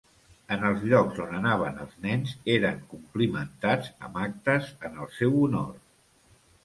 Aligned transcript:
En 0.53 0.63
els 0.67 0.85
llocs 0.93 1.19
on 1.25 1.35
anaven 1.39 1.77
els 1.83 1.93
nens 2.07 2.33
eren 2.55 2.81
complimentats 2.95 3.93
amb 4.09 4.19
actes 4.25 4.73
en 4.91 4.99
el 5.05 5.13
seu 5.21 5.37
honor. 5.45 5.71